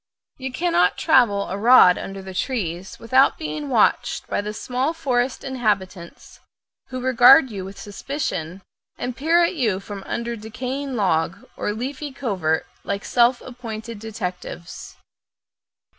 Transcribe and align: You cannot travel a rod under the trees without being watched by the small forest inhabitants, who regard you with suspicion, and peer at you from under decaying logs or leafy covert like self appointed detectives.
You 0.37 0.51
cannot 0.51 0.97
travel 0.97 1.47
a 1.47 1.57
rod 1.59 1.99
under 1.99 2.23
the 2.23 2.33
trees 2.33 2.97
without 2.97 3.37
being 3.37 3.69
watched 3.69 4.25
by 4.25 4.41
the 4.41 4.51
small 4.51 4.95
forest 4.95 5.43
inhabitants, 5.43 6.39
who 6.87 6.99
regard 7.01 7.51
you 7.51 7.63
with 7.63 7.79
suspicion, 7.79 8.63
and 8.97 9.15
peer 9.15 9.43
at 9.43 9.53
you 9.53 9.79
from 9.79 10.01
under 10.07 10.35
decaying 10.35 10.95
logs 10.95 11.43
or 11.55 11.71
leafy 11.71 12.11
covert 12.11 12.65
like 12.83 13.05
self 13.05 13.41
appointed 13.41 13.99
detectives. 13.99 14.95